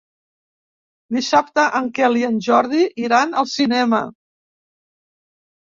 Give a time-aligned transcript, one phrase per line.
[1.17, 4.03] Dissabte en Quel i en Jordi iran al cinema.